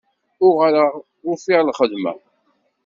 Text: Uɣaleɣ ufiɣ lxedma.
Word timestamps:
Uɣaleɣ 0.45 0.91
ufiɣ 1.31 1.59
lxedma. 1.67 2.13